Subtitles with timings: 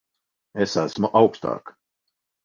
[0.63, 1.73] Es esmu augstāk.